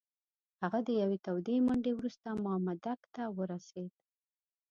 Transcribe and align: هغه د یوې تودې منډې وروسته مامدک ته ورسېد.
هغه 0.61 0.79
د 0.87 0.89
یوې 1.01 1.17
تودې 1.25 1.57
منډې 1.67 1.91
وروسته 1.95 2.27
مامدک 2.45 3.01
ته 3.15 3.23
ورسېد. 3.37 3.91